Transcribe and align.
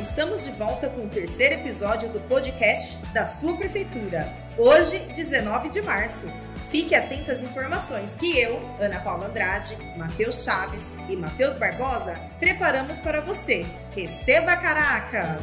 estamos 0.00 0.42
de 0.42 0.50
volta 0.52 0.88
com 0.88 1.02
o 1.02 1.08
terceiro 1.10 1.56
episódio 1.56 2.08
do 2.08 2.18
podcast 2.20 2.96
da 3.12 3.26
sua 3.26 3.54
prefeitura. 3.54 4.34
Hoje, 4.56 4.98
19 5.14 5.68
de 5.68 5.82
março. 5.82 6.26
Fique 6.70 6.94
atento 6.94 7.32
às 7.32 7.42
informações 7.42 8.10
que 8.18 8.40
eu, 8.40 8.58
Ana 8.80 8.98
Paula 9.00 9.26
Andrade, 9.26 9.76
Matheus 9.98 10.42
Chaves 10.42 10.80
e 11.06 11.14
Matheus 11.14 11.54
Barbosa 11.56 12.18
preparamos 12.40 12.98
para 13.00 13.20
você. 13.20 13.66
Receba 13.94 14.56
Caracas! 14.56 15.42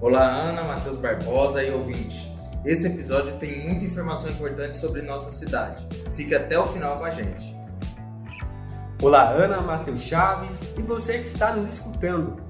Olá, 0.00 0.28
Ana, 0.28 0.62
Matheus 0.62 0.96
Barbosa 0.96 1.60
e 1.60 1.72
ouvinte. 1.72 2.30
Esse 2.64 2.86
episódio 2.86 3.32
tem 3.32 3.58
muita 3.66 3.84
informação 3.84 4.30
importante 4.30 4.76
sobre 4.76 5.02
nossa 5.02 5.32
cidade. 5.32 5.84
Fique 6.14 6.36
até 6.36 6.56
o 6.56 6.66
final 6.66 7.00
com 7.00 7.04
a 7.04 7.10
gente. 7.10 7.61
Olá, 9.02 9.30
Ana, 9.30 9.60
Matheus 9.60 10.02
Chaves 10.02 10.72
e 10.78 10.80
você 10.80 11.18
que 11.18 11.24
está 11.24 11.52
nos 11.52 11.74
escutando. 11.74 12.40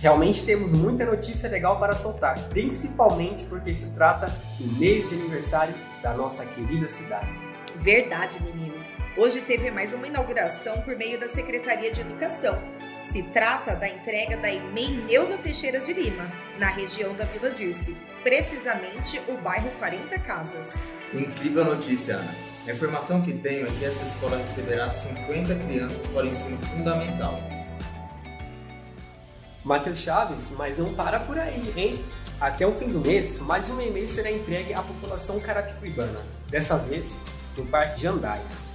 Realmente 0.00 0.46
temos 0.46 0.70
muita 0.70 1.04
notícia 1.04 1.48
legal 1.48 1.80
para 1.80 1.96
soltar, 1.96 2.38
principalmente 2.48 3.44
porque 3.46 3.74
se 3.74 3.90
trata 3.92 4.26
do 4.56 4.78
mês 4.78 5.08
de 5.08 5.16
aniversário 5.16 5.74
da 6.04 6.14
nossa 6.14 6.46
querida 6.46 6.86
cidade. 6.86 7.26
Verdade, 7.74 8.40
meninos. 8.40 8.86
Hoje 9.16 9.40
teve 9.40 9.68
mais 9.72 9.92
uma 9.92 10.06
inauguração 10.06 10.80
por 10.82 10.96
meio 10.96 11.18
da 11.18 11.28
Secretaria 11.28 11.90
de 11.90 12.02
Educação. 12.02 12.56
Se 13.06 13.22
trata 13.22 13.76
da 13.76 13.88
entrega 13.88 14.36
da 14.36 14.50
EMEI 14.50 14.90
Neuza 15.06 15.38
Teixeira 15.38 15.80
de 15.80 15.92
Lima, 15.92 16.28
na 16.58 16.70
região 16.70 17.14
da 17.14 17.24
Vila 17.24 17.50
Dirce, 17.52 17.96
precisamente 18.24 19.20
o 19.28 19.38
bairro 19.38 19.70
40 19.78 20.18
Casas. 20.18 20.66
Incrível 21.14 21.64
notícia, 21.64 22.16
Ana. 22.16 22.34
A 22.66 22.72
informação 22.72 23.22
que 23.22 23.32
tenho 23.32 23.68
é 23.68 23.70
que 23.70 23.84
essa 23.84 24.02
escola 24.02 24.36
receberá 24.36 24.90
50 24.90 25.54
crianças 25.54 26.08
para 26.08 26.26
o 26.26 26.28
ensino 26.28 26.58
fundamental. 26.58 27.38
Matheus 29.64 30.00
Chaves, 30.00 30.50
mas 30.58 30.78
não 30.78 30.92
para 30.92 31.20
por 31.20 31.38
aí, 31.38 31.72
hein? 31.76 32.04
Até 32.40 32.66
o 32.66 32.74
fim 32.74 32.88
do 32.88 32.98
mês, 32.98 33.38
mais 33.38 33.70
um 33.70 33.80
e-mail 33.80 34.08
será 34.08 34.32
entregue 34.32 34.74
à 34.74 34.82
população 34.82 35.38
carapicuibana, 35.38 36.20
dessa 36.48 36.76
vez 36.76 37.16
no 37.56 37.64
Parque 37.66 38.02
Jandaia. 38.02 38.65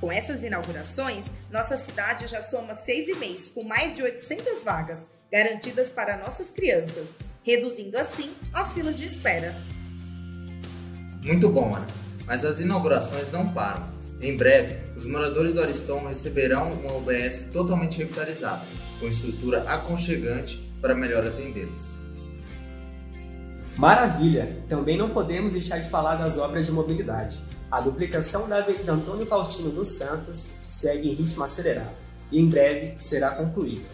Com 0.00 0.12
essas 0.12 0.42
inaugurações, 0.42 1.24
nossa 1.50 1.76
cidade 1.76 2.26
já 2.26 2.42
soma 2.42 2.74
seis 2.74 3.08
e-mails 3.08 3.50
com 3.50 3.64
mais 3.64 3.96
de 3.96 4.02
800 4.02 4.62
vagas 4.64 5.00
garantidas 5.30 5.88
para 5.88 6.16
nossas 6.16 6.50
crianças, 6.50 7.08
reduzindo 7.42 7.98
assim 7.98 8.32
a 8.52 8.64
fila 8.64 8.92
de 8.92 9.06
espera. 9.06 9.54
Muito 11.22 11.48
bom, 11.48 11.74
Ana 11.74 11.86
mas 12.28 12.44
as 12.44 12.60
inaugurações 12.60 13.32
não 13.32 13.48
param. 13.48 13.88
Em 14.20 14.36
breve, 14.36 14.76
os 14.94 15.06
moradores 15.06 15.54
do 15.54 15.62
Ariston 15.62 16.06
receberão 16.06 16.74
uma 16.74 16.92
UBS 16.92 17.46
totalmente 17.52 17.98
revitalizada, 17.98 18.66
com 19.00 19.08
estrutura 19.08 19.62
aconchegante 19.62 20.58
para 20.80 20.94
melhor 20.94 21.26
atendê-los. 21.26 21.94
Maravilha! 23.78 24.60
Também 24.68 24.98
não 24.98 25.10
podemos 25.10 25.52
deixar 25.52 25.78
de 25.78 25.88
falar 25.88 26.16
das 26.16 26.36
obras 26.36 26.66
de 26.66 26.72
mobilidade. 26.72 27.40
A 27.70 27.80
duplicação 27.80 28.48
da 28.48 28.58
Avenida 28.58 28.90
Antônio 28.90 29.24
Faustino 29.24 29.70
dos 29.70 29.90
Santos 29.90 30.50
segue 30.68 31.08
em 31.08 31.14
ritmo 31.14 31.44
acelerado 31.44 31.94
e 32.32 32.40
em 32.40 32.48
breve 32.48 32.96
será 33.00 33.30
concluída. 33.30 33.86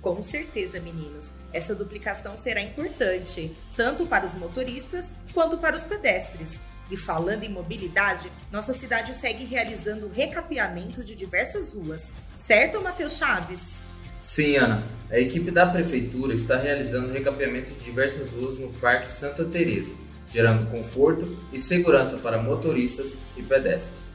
Com 0.00 0.22
certeza, 0.22 0.78
meninos. 0.78 1.32
Essa 1.52 1.74
duplicação 1.74 2.38
será 2.38 2.62
importante, 2.62 3.52
tanto 3.76 4.06
para 4.06 4.26
os 4.26 4.34
motoristas 4.34 5.06
quanto 5.34 5.58
para 5.58 5.74
os 5.74 5.82
pedestres. 5.82 6.60
E 6.88 6.96
falando 6.96 7.42
em 7.42 7.48
mobilidade, 7.48 8.30
nossa 8.52 8.72
cidade 8.72 9.12
segue 9.12 9.44
realizando 9.44 10.06
o 10.06 10.12
recapeamento 10.12 11.02
de 11.02 11.16
diversas 11.16 11.72
ruas. 11.72 12.02
Certo, 12.36 12.80
Matheus 12.80 13.16
Chaves? 13.16 13.81
Sim, 14.22 14.54
Ana. 14.54 14.84
A 15.10 15.18
equipe 15.18 15.50
da 15.50 15.66
prefeitura 15.66 16.32
está 16.32 16.56
realizando 16.56 17.12
recapeamento 17.12 17.70
de 17.70 17.84
diversas 17.84 18.30
ruas 18.30 18.56
no 18.56 18.72
Parque 18.74 19.10
Santa 19.10 19.44
Teresa, 19.44 19.92
gerando 20.30 20.70
conforto 20.70 21.36
e 21.52 21.58
segurança 21.58 22.16
para 22.18 22.40
motoristas 22.40 23.18
e 23.36 23.42
pedestres. 23.42 24.12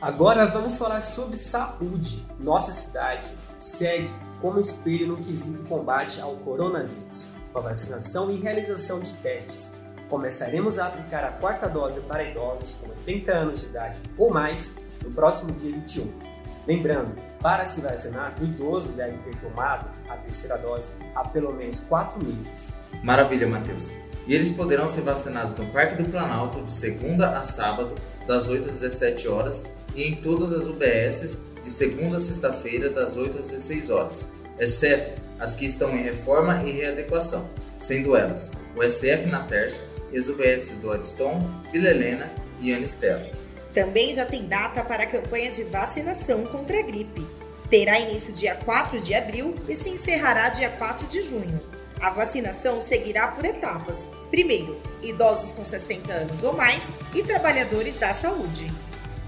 Agora 0.00 0.46
vamos 0.48 0.76
falar 0.76 1.00
sobre 1.00 1.36
saúde. 1.36 2.26
Nossa 2.40 2.72
cidade 2.72 3.22
segue 3.60 4.10
como 4.40 4.58
espelho 4.58 5.06
no 5.06 5.16
quesito 5.18 5.62
combate 5.62 6.20
ao 6.20 6.34
coronavírus, 6.38 7.30
com 7.52 7.60
a 7.60 7.62
vacinação 7.62 8.32
e 8.32 8.40
realização 8.40 8.98
de 8.98 9.14
testes. 9.14 9.72
Começaremos 10.10 10.76
a 10.76 10.88
aplicar 10.88 11.22
a 11.22 11.30
quarta 11.30 11.68
dose 11.68 12.00
para 12.00 12.28
idosos 12.28 12.74
com 12.74 12.88
80 12.88 13.32
anos 13.32 13.60
de 13.60 13.66
idade 13.66 14.00
ou 14.18 14.28
mais 14.28 14.74
no 15.04 15.12
próximo 15.12 15.52
dia 15.52 15.70
21. 15.70 16.31
Lembrando, 16.66 17.16
para 17.40 17.66
se 17.66 17.80
vacinar, 17.80 18.34
o 18.40 18.44
idoso 18.44 18.92
deve 18.92 19.18
ter 19.18 19.36
tomado 19.40 19.90
a 20.08 20.16
terceira 20.16 20.56
dose 20.56 20.92
há 21.14 21.26
pelo 21.28 21.52
menos 21.52 21.80
4 21.80 22.24
meses. 22.24 22.76
Maravilha, 23.02 23.46
Matheus. 23.46 23.92
E 24.26 24.34
eles 24.34 24.52
poderão 24.52 24.88
ser 24.88 25.00
vacinados 25.00 25.56
no 25.56 25.66
Parque 25.72 26.00
do 26.00 26.08
Planalto 26.08 26.62
de 26.62 26.70
segunda 26.70 27.36
a 27.36 27.42
sábado, 27.42 27.94
das 28.26 28.46
8 28.46 28.68
às 28.68 28.80
17 28.80 29.26
horas, 29.26 29.66
e 29.94 30.04
em 30.04 30.14
todas 30.16 30.52
as 30.52 30.66
UBSs 30.66 31.40
de 31.62 31.70
segunda 31.70 32.18
a 32.18 32.20
sexta-feira, 32.20 32.88
das 32.88 33.16
8 33.16 33.38
às 33.38 33.46
16 33.46 33.90
horas, 33.90 34.28
exceto 34.58 35.20
as 35.40 35.56
que 35.56 35.66
estão 35.66 35.90
em 35.90 36.02
reforma 36.02 36.62
e 36.64 36.70
readequação, 36.70 37.48
sendo 37.78 38.16
elas 38.16 38.52
o 38.76 38.82
SF 38.82 39.26
na 39.26 39.40
Terço 39.40 39.84
as 40.14 40.28
UBS 40.28 40.76
do 40.76 40.92
Ariston, 40.92 41.42
Vila 41.72 41.88
Helena 41.88 42.30
e 42.60 42.72
Anistela. 42.72 43.26
Também 43.74 44.12
já 44.12 44.26
tem 44.26 44.46
data 44.46 44.84
para 44.84 45.04
a 45.04 45.06
campanha 45.06 45.50
de 45.50 45.64
vacinação 45.64 46.44
contra 46.44 46.78
a 46.78 46.82
gripe. 46.82 47.26
Terá 47.70 47.98
início 47.98 48.32
dia 48.34 48.54
4 48.54 49.00
de 49.00 49.14
abril 49.14 49.54
e 49.66 49.74
se 49.74 49.88
encerrará 49.88 50.50
dia 50.50 50.70
4 50.70 51.06
de 51.06 51.22
junho. 51.22 51.60
A 52.00 52.10
vacinação 52.10 52.82
seguirá 52.82 53.28
por 53.28 53.44
etapas. 53.44 53.96
Primeiro, 54.30 54.78
idosos 55.02 55.52
com 55.52 55.64
60 55.64 56.12
anos 56.12 56.42
ou 56.42 56.52
mais 56.54 56.82
e 57.14 57.22
trabalhadores 57.22 57.96
da 57.96 58.12
saúde. 58.12 58.70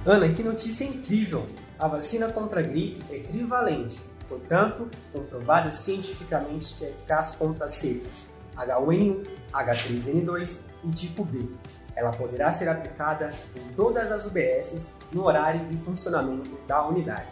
Ana, 0.04 0.28
que 0.28 0.42
notícia 0.42 0.84
incrível! 0.84 1.46
A 1.78 1.88
vacina 1.88 2.28
contra 2.28 2.60
a 2.60 2.62
gripe 2.62 3.02
é 3.10 3.18
trivalente, 3.20 4.00
portanto, 4.28 4.88
comprovada 5.12 5.70
cientificamente 5.70 6.74
que 6.74 6.84
é 6.84 6.90
eficaz 6.90 7.32
contra 7.32 7.64
as 7.64 7.74
cepas 7.74 8.30
H1N1, 8.56 9.26
H3N2 9.52 10.60
e 10.84 10.90
tipo 10.90 11.24
B. 11.24 11.46
Ela 11.96 12.10
poderá 12.10 12.52
ser 12.52 12.68
aplicada 12.68 13.30
em 13.54 13.72
todas 13.74 14.10
as 14.10 14.26
UBSs 14.26 14.94
no 15.12 15.24
horário 15.24 15.66
de 15.66 15.76
funcionamento 15.78 16.58
da 16.66 16.86
unidade. 16.86 17.28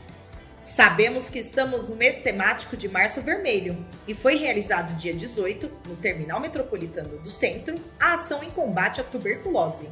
Sabemos 0.62 1.28
que 1.28 1.40
estamos 1.40 1.88
no 1.88 1.96
mês 1.96 2.22
temático 2.22 2.76
de 2.76 2.88
Março 2.88 3.20
Vermelho 3.20 3.84
e 4.06 4.14
foi 4.14 4.36
realizado 4.36 4.94
dia 4.94 5.12
18, 5.12 5.68
no 5.88 5.96
Terminal 5.96 6.38
Metropolitano 6.38 7.18
do 7.18 7.28
Centro, 7.28 7.74
a 8.00 8.14
ação 8.14 8.44
em 8.44 8.50
combate 8.50 9.00
à 9.00 9.04
tuberculose. 9.04 9.88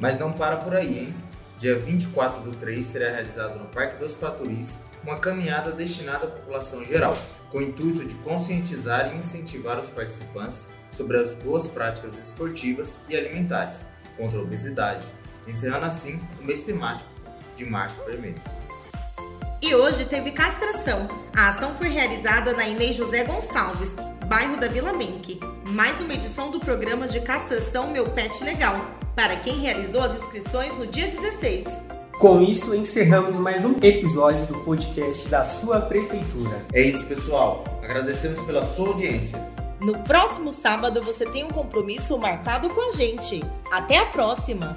Mas 0.00 0.18
não 0.18 0.32
para 0.32 0.56
por 0.56 0.74
aí, 0.74 0.98
hein? 0.98 1.14
Dia 1.58 1.78
24 1.78 2.42
do 2.42 2.56
3 2.56 2.84
será 2.84 3.10
realizado 3.10 3.58
no 3.58 3.66
Parque 3.66 3.98
dos 3.98 4.14
Paturis 4.14 4.80
uma 5.04 5.18
caminhada 5.18 5.70
destinada 5.70 6.26
à 6.26 6.30
população 6.30 6.84
geral, 6.84 7.16
com 7.50 7.58
o 7.58 7.62
intuito 7.62 8.04
de 8.04 8.14
conscientizar 8.16 9.12
e 9.12 9.18
incentivar 9.18 9.78
os 9.78 9.88
participantes 9.88 10.68
sobre 10.92 11.18
as 11.18 11.34
boas 11.34 11.66
práticas 11.66 12.18
esportivas 12.18 13.00
e 13.08 13.16
alimentares 13.16 13.86
contra 14.16 14.38
a 14.38 14.42
obesidade, 14.42 15.06
encerrando 15.46 15.86
assim 15.86 16.20
o 16.40 16.44
mês 16.44 16.62
temático 16.62 17.10
de 17.56 17.64
Março 17.64 18.02
Vermelho. 18.04 18.40
E 19.62 19.74
hoje 19.74 20.04
teve 20.04 20.30
castração. 20.32 21.06
A 21.36 21.50
ação 21.50 21.74
foi 21.74 21.88
realizada 21.88 22.54
na 22.54 22.66
EMEI 22.68 22.92
José 22.92 23.24
Gonçalves, 23.24 23.90
bairro 24.26 24.58
da 24.58 24.68
Vila 24.68 24.92
Menck. 24.92 25.38
Mais 25.66 26.00
uma 26.00 26.14
edição 26.14 26.50
do 26.50 26.58
programa 26.58 27.06
de 27.06 27.20
castração 27.20 27.90
Meu 27.90 28.04
Pet 28.04 28.42
Legal 28.42 29.00
para 29.14 29.36
quem 29.36 29.58
realizou 29.58 30.00
as 30.00 30.16
inscrições 30.16 30.74
no 30.78 30.86
dia 30.86 31.06
16. 31.06 31.66
Com 32.18 32.40
isso, 32.40 32.74
encerramos 32.74 33.38
mais 33.38 33.66
um 33.66 33.72
episódio 33.82 34.46
do 34.46 34.54
podcast 34.60 35.28
da 35.28 35.44
sua 35.44 35.80
prefeitura. 35.80 36.64
É 36.72 36.80
isso, 36.80 37.06
pessoal. 37.06 37.64
Agradecemos 37.82 38.40
pela 38.40 38.64
sua 38.64 38.88
audiência. 38.88 39.38
No 39.80 39.98
próximo 40.00 40.52
sábado 40.52 41.02
você 41.02 41.24
tem 41.24 41.42
um 41.44 41.50
compromisso 41.50 42.18
marcado 42.18 42.68
com 42.68 42.86
a 42.86 42.90
gente. 42.90 43.40
Até 43.72 43.98
a 43.98 44.06
próxima! 44.06 44.76